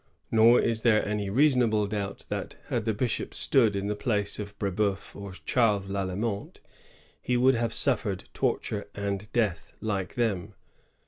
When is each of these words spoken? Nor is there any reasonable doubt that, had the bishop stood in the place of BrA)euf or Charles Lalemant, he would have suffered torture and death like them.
Nor 0.31 0.59
is 0.59 0.81
there 0.81 1.07
any 1.07 1.29
reasonable 1.29 1.85
doubt 1.85 2.25
that, 2.29 2.55
had 2.69 2.85
the 2.85 2.93
bishop 2.95 3.35
stood 3.35 3.75
in 3.75 3.85
the 3.85 3.95
place 3.95 4.39
of 4.39 4.57
BrA)euf 4.57 5.15
or 5.15 5.33
Charles 5.45 5.89
Lalemant, 5.89 6.59
he 7.21 7.37
would 7.37 7.53
have 7.53 7.71
suffered 7.71 8.23
torture 8.33 8.87
and 8.95 9.31
death 9.31 9.73
like 9.79 10.15
them. 10.15 10.55